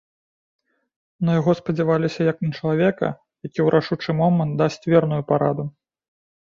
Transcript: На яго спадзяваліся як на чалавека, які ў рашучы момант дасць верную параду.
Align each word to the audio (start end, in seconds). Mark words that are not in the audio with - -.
На 1.29 1.35
яго 1.39 1.51
спадзяваліся 1.59 2.21
як 2.31 2.37
на 2.47 2.57
чалавека, 2.57 3.07
які 3.49 3.55
ў 3.65 3.77
рашучы 3.77 4.09
момант 4.25 4.53
дасць 4.65 4.85
верную 4.97 5.23
параду. 5.33 5.63